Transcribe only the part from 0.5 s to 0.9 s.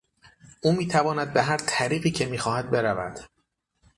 او